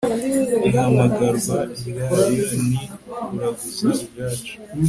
[0.67, 2.81] ihamagarwa ryayo ni
[3.25, 4.53] kuraguza ubwacu